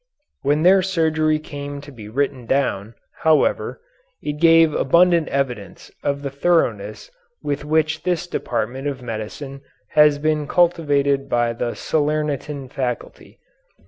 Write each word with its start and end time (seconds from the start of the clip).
When 0.41 0.63
their 0.63 0.81
surgery 0.81 1.37
came 1.37 1.79
to 1.81 1.91
be 1.91 2.09
written 2.09 2.47
down, 2.47 2.95
however, 3.19 3.79
it 4.19 4.39
gave 4.41 4.73
abundant 4.73 5.27
evidence 5.27 5.91
of 6.01 6.23
the 6.23 6.31
thoroughness 6.31 7.11
with 7.43 7.63
which 7.63 8.01
this 8.01 8.25
department 8.25 8.87
of 8.87 9.03
medicine 9.03 9.61
had 9.91 10.19
been 10.23 10.47
cultivated 10.47 11.29
by 11.29 11.53
the 11.53 11.75
Salernitan 11.75 12.69
faculty. 12.69 13.37